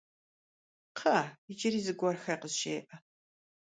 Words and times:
Кхъыӏэ, 0.95 1.33
иджыри 1.51 1.79
зыгуэрхэр 1.85 2.37
къызжеӏэ. 2.41 2.95